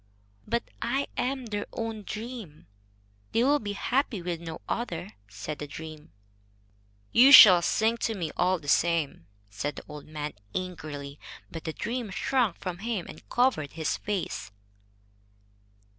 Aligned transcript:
"But 0.47 0.63
I 0.81 1.05
am 1.15 1.45
their 1.45 1.67
own 1.73 2.01
dream. 2.01 2.65
They 3.33 3.43
will 3.43 3.59
be 3.59 3.73
happy 3.73 4.19
with 4.19 4.41
no 4.41 4.59
other," 4.67 5.11
said 5.29 5.59
the 5.59 5.67
dream. 5.67 6.11
"You 7.11 7.31
shall 7.31 7.61
sing 7.61 7.97
to 7.97 8.15
me, 8.15 8.31
all 8.35 8.57
the 8.57 8.67
same," 8.67 9.27
said 9.51 9.75
the 9.75 9.83
old 9.87 10.07
man, 10.07 10.33
angrily. 10.55 11.19
But 11.51 11.65
the 11.65 11.73
dream 11.73 12.09
shrank 12.09 12.57
from 12.57 12.79
him 12.79 13.05
and 13.07 13.29
covered 13.29 13.77
its 13.77 13.97
face. 13.97 14.49